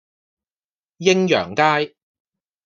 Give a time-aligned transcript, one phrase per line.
[0.97, 1.95] 鷹揚街